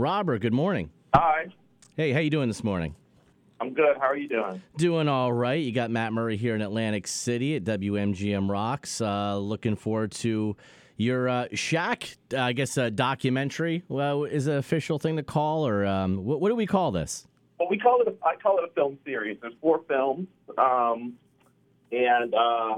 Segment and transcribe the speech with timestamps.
[0.00, 0.88] Robert, good morning.
[1.14, 1.48] Hi,
[1.94, 2.94] Hey, how you doing this morning?
[3.60, 3.98] I'm good.
[3.98, 4.62] How are you doing?
[4.78, 5.62] Doing all right.
[5.62, 9.02] You got Matt Murray here in Atlantic City at WMGM Rocks.
[9.02, 10.56] Uh, looking forward to
[10.96, 13.82] your uh, Shaq, uh, I guess, uh, documentary.
[13.88, 17.26] Well, is an official thing to call, or um, what, what do we call this?
[17.58, 18.08] Well, we call it.
[18.08, 19.36] A, I call it a film series.
[19.42, 21.12] There's four films, um,
[21.92, 22.76] and uh,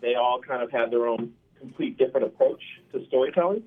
[0.00, 2.62] they all kind of have their own complete different approach
[2.92, 3.62] to storytelling.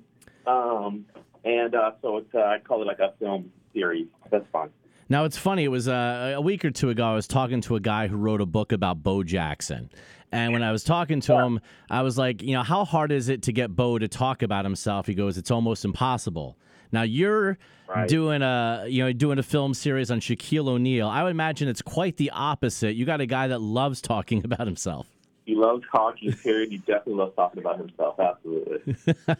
[0.46, 1.06] Um,
[1.44, 4.06] and uh, so it's, uh, I call it like a film series.
[4.30, 4.70] That's fun.
[5.08, 5.64] Now it's funny.
[5.64, 7.04] It was uh, a week or two ago.
[7.04, 9.90] I was talking to a guy who wrote a book about Bo Jackson,
[10.30, 13.28] and when I was talking to him, I was like, you know, how hard is
[13.28, 15.06] it to get Bo to talk about himself?
[15.06, 16.56] He goes, it's almost impossible.
[16.92, 18.08] Now you're Right.
[18.08, 21.08] doing a you know doing a film series on Shaquille O'Neal.
[21.08, 22.94] I would imagine it's quite the opposite.
[22.94, 25.06] You got a guy that loves talking about himself.
[25.44, 26.32] He loves talking.
[26.32, 26.70] Period.
[26.70, 28.18] He definitely loves talking about himself.
[28.20, 28.94] Absolutely.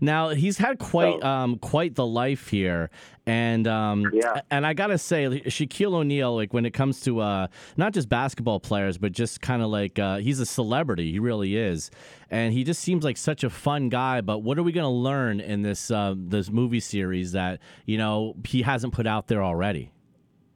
[0.00, 2.90] Now he's had quite So- um, quite the life here,
[3.26, 4.40] and um, Yeah.
[4.50, 8.60] and I gotta say, Shaquille O'Neal, like when it comes to uh, not just basketball
[8.60, 11.12] players, but just kind of like uh, he's a celebrity.
[11.12, 11.90] He really is,
[12.30, 14.20] and he just seems like such a fun guy.
[14.20, 18.34] But what are we gonna learn in this uh, this movie series that you know
[18.46, 19.92] he hasn't put out there already?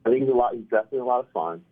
[0.05, 0.53] I think he's a lot.
[0.53, 1.63] He's definitely a lot of fun.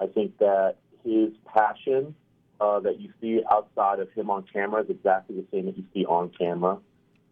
[0.00, 2.14] I think that his passion
[2.60, 5.84] uh, that you see outside of him on camera is exactly the same that you
[5.92, 6.78] see on camera.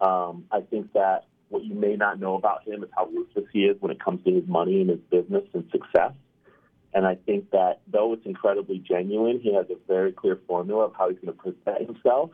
[0.01, 3.65] Um, I think that what you may not know about him is how ruthless he
[3.65, 6.12] is when it comes to his money and his business and success.
[6.95, 10.93] And I think that though it's incredibly genuine, he has a very clear formula of
[10.97, 12.31] how he's going to present himself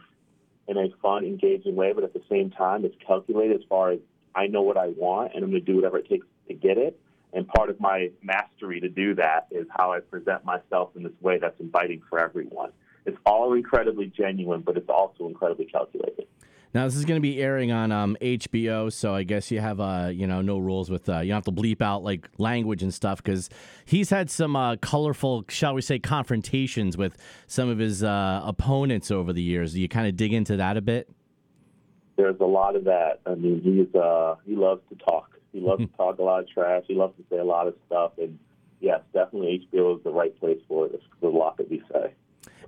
[0.66, 1.92] in a fun, engaging way.
[1.92, 3.98] But at the same time, it's calculated as far as
[4.34, 6.78] I know what I want and I'm going to do whatever it takes to get
[6.78, 6.98] it.
[7.33, 11.12] And part of my mastery to do that is how I present myself in this
[11.21, 12.73] way that's inviting for everyone.
[13.05, 16.27] It's all incredibly genuine, but it's also incredibly calculated.
[16.75, 19.81] Now this is going to be airing on um, HBO, so I guess you have
[19.81, 22.83] uh, you know no rules with uh, you don't have to bleep out like language
[22.83, 23.49] and stuff because
[23.87, 29.11] he's had some uh, colorful, shall we say, confrontations with some of his uh, opponents
[29.11, 29.72] over the years.
[29.72, 31.09] Do you kind of dig into that a bit?
[32.17, 33.21] There's a lot of that.
[33.25, 35.38] I mean, he's uh, he loves to talk.
[35.53, 36.84] He loves to talk a lot of trash.
[36.86, 38.12] He loves to say a lot of stuff.
[38.19, 38.38] And
[38.81, 41.00] yes, definitely HBO is the right place for it.
[41.22, 42.14] Lot that we say.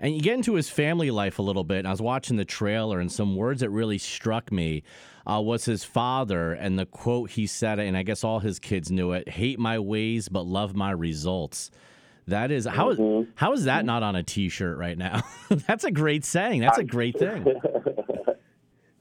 [0.00, 1.78] And you get into his family life a little bit.
[1.78, 4.82] And I was watching the trailer, and some words that really struck me
[5.26, 8.90] uh, was his father and the quote he said, and I guess all his kids
[8.90, 11.70] knew it: "Hate my ways, but love my results."
[12.28, 13.28] That is how Mhm.
[13.34, 15.22] how is that not on a T-shirt right now?
[15.50, 16.60] That's a great saying.
[16.60, 17.44] That's a great thing.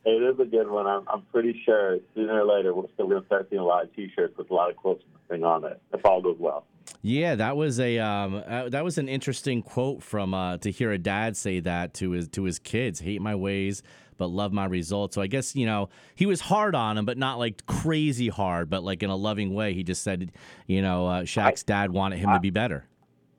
[0.06, 0.88] it is a good one.
[0.88, 3.84] I'm, I'm pretty sure sooner or later we're still going to start seeing a lot
[3.84, 5.82] of T-shirts with a lot of quotes the thing on it.
[5.94, 6.66] If all goes well.
[7.02, 10.92] Yeah, that was a um, uh, that was an interesting quote from uh, to hear
[10.92, 13.00] a dad say that to his to his kids.
[13.00, 13.84] Hate my ways,
[14.18, 15.16] but love my results.
[15.16, 18.70] So I guess you know he was hard on him, but not like crazy hard,
[18.70, 19.74] but like in a loving way.
[19.74, 20.32] He just said,
[20.68, 22.86] you know, uh, Shaq's dad wanted him to be better.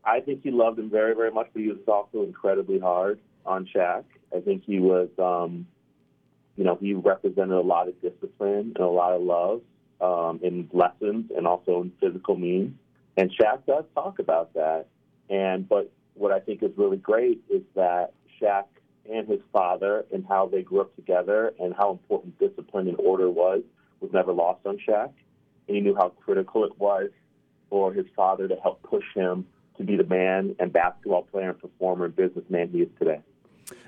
[0.05, 3.69] I think he loved him very, very much, but he was also incredibly hard on
[3.75, 4.05] Shaq.
[4.35, 5.67] I think he was, um,
[6.61, 9.63] you know, he represented a lot of discipline and a lot of love
[10.03, 12.75] um, in lessons and also in physical means.
[13.17, 14.85] And Shaq does talk about that.
[15.31, 18.65] And but what I think is really great is that Shaq
[19.11, 23.31] and his father and how they grew up together and how important discipline and order
[23.31, 23.63] was
[24.01, 25.13] was never lost on Shaq.
[25.67, 27.09] And he knew how critical it was
[27.71, 29.47] for his father to help push him
[29.79, 33.23] to be the man and basketball player and performer and businessman he is today.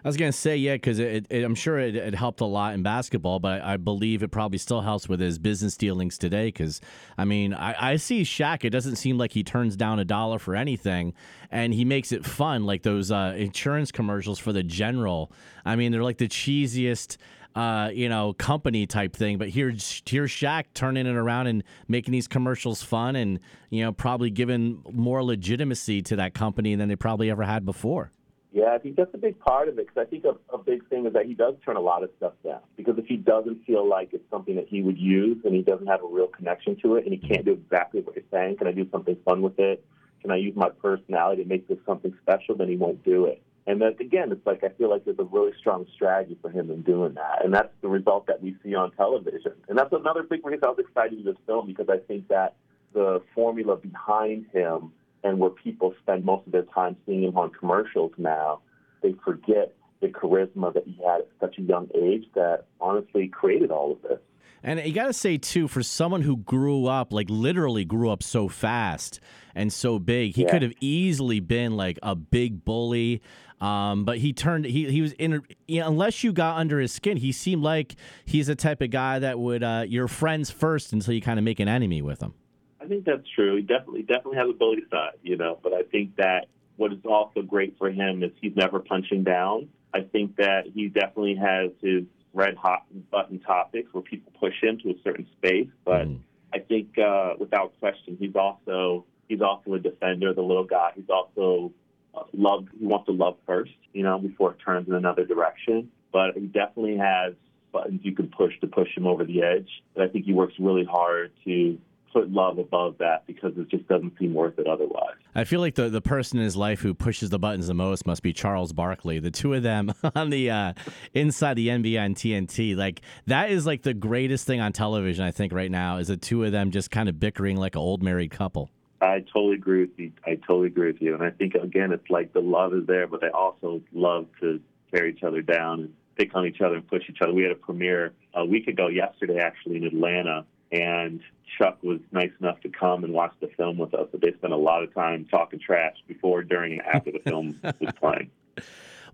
[0.04, 3.38] I was gonna say yeah, because I'm sure it, it helped a lot in basketball,
[3.38, 6.46] but I, I believe it probably still helps with his business dealings today.
[6.46, 6.80] Because
[7.16, 8.64] I mean, I, I see Shaq.
[8.64, 11.14] It doesn't seem like he turns down a dollar for anything,
[11.50, 15.30] and he makes it fun, like those uh, insurance commercials for the General.
[15.64, 17.16] I mean, they're like the cheesiest.
[17.54, 22.12] Uh, you know, company type thing, but here's here's Shaq turning it around and making
[22.12, 26.96] these commercials fun, and you know, probably giving more legitimacy to that company than they
[26.96, 28.10] probably ever had before.
[28.52, 30.86] Yeah, I think that's a big part of it because I think a, a big
[30.88, 33.64] thing is that he does turn a lot of stuff down because if he doesn't
[33.64, 36.76] feel like it's something that he would use and he doesn't have a real connection
[36.82, 39.40] to it and he can't do exactly what you're saying, can I do something fun
[39.40, 39.82] with it?
[40.20, 42.54] Can I use my personality to make this something special?
[42.54, 43.42] Then he won't do it.
[43.66, 46.70] And that again, it's like I feel like there's a really strong strategy for him
[46.70, 49.52] in doing that, and that's the result that we see on television.
[49.68, 52.56] And that's another big reason I was excited in this film because I think that
[52.92, 54.92] the formula behind him
[55.24, 58.60] and where people spend most of their time seeing him on commercials now,
[59.02, 63.70] they forget the charisma that he had at such a young age that honestly created
[63.70, 64.18] all of this.
[64.64, 68.22] And you got to say too, for someone who grew up, like literally grew up
[68.22, 69.18] so fast
[69.54, 70.50] and so big, he Yeah.
[70.50, 73.22] could have easily been like a big bully.
[73.60, 76.90] Um, but he turned he he was in you know, unless you got under his
[76.92, 77.94] skin, he seemed like
[78.24, 81.44] he's the type of guy that would uh, you're friends first until you kind of
[81.44, 82.34] make an enemy with him.
[82.82, 83.56] I think that's true.
[83.56, 85.58] He definitely definitely has a bully side, you know.
[85.62, 86.46] But I think that
[86.76, 89.68] what is also great for him is he's never punching down.
[89.94, 94.78] I think that he definitely has his red hot button topics where people push him
[94.82, 95.68] to a certain space.
[95.84, 96.18] But mm.
[96.52, 100.92] I think uh, without question, he's also he's also a defender, the little guy.
[100.96, 101.72] He's also
[102.14, 102.66] uh, love.
[102.78, 105.90] He wants to love first, you know, before it turns in another direction.
[106.12, 107.34] But he definitely has
[107.72, 109.68] buttons you can push to push him over the edge.
[109.94, 111.78] But I think he works really hard to
[112.12, 115.16] put love above that because it just doesn't seem worth it otherwise.
[115.34, 118.06] I feel like the, the person in his life who pushes the buttons the most
[118.06, 119.18] must be Charles Barkley.
[119.18, 120.72] The two of them on the uh,
[121.14, 125.24] inside the NBA and TNT, like that is like the greatest thing on television.
[125.24, 127.80] I think right now is the two of them just kind of bickering like an
[127.80, 128.70] old married couple.
[129.00, 130.12] I totally agree with you.
[130.24, 131.14] I totally agree with you.
[131.14, 134.60] And I think again, it's like the love is there, but they also love to
[134.92, 137.32] tear each other down and pick on each other and push each other.
[137.32, 141.20] We had a premiere a week ago yesterday, actually in Atlanta, and
[141.58, 144.08] Chuck was nice enough to come and watch the film with us.
[144.10, 147.60] But they spent a lot of time talking trash before, during, and after the film
[147.80, 148.30] was playing.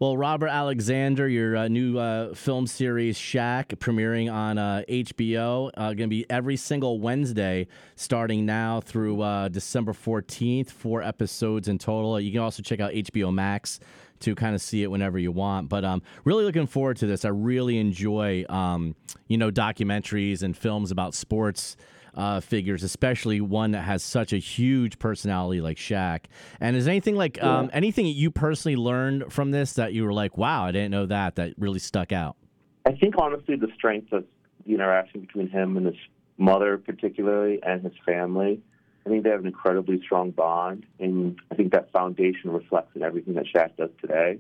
[0.00, 5.86] Well, Robert Alexander, your uh, new uh, film series Shaq premiering on uh, HBO, uh,
[5.86, 7.66] going to be every single Wednesday,
[7.96, 10.70] starting now through uh, December 14th.
[10.70, 12.20] Four episodes in total.
[12.20, 13.80] You can also check out HBO Max
[14.20, 15.68] to kind of see it whenever you want.
[15.68, 17.24] But um, really looking forward to this.
[17.24, 18.94] I really enjoy, um,
[19.26, 21.76] you know, documentaries and films about sports
[22.14, 26.24] uh, figures, especially one that has such a huge personality like Shaq.
[26.60, 30.12] And is anything like um, anything that you personally learned from this that you were
[30.12, 32.36] like, wow, I didn't know that, that really stuck out?
[32.84, 34.24] I think honestly, the strength of
[34.66, 35.96] the interaction between him and his
[36.38, 38.60] mother, particularly, and his family.
[39.08, 43.02] I think they have an incredibly strong bond, and I think that foundation reflects in
[43.02, 44.38] everything that Shaq does today.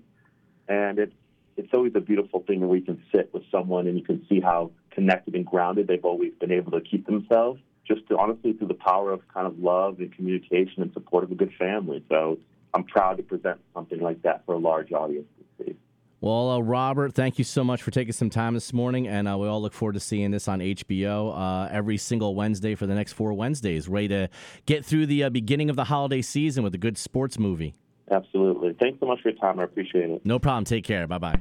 [0.68, 1.14] And it's
[1.56, 4.40] it's always a beautiful thing where you can sit with someone and you can see
[4.40, 8.68] how connected and grounded they've always been able to keep themselves just to, honestly through
[8.68, 12.04] the power of kind of love and communication and support of a good family.
[12.08, 12.38] So
[12.74, 15.26] I'm proud to present something like that for a large audience.
[16.28, 19.38] Well, uh, Robert, thank you so much for taking some time this morning, and uh,
[19.38, 22.94] we all look forward to seeing this on HBO uh, every single Wednesday for the
[22.94, 23.88] next four Wednesdays.
[23.88, 24.28] Ready to
[24.66, 27.72] get through the uh, beginning of the holiday season with a good sports movie.
[28.10, 28.76] Absolutely.
[28.78, 29.58] Thanks so much for your time.
[29.58, 30.20] I appreciate it.
[30.26, 30.64] No problem.
[30.64, 31.06] Take care.
[31.06, 31.40] Bye bye.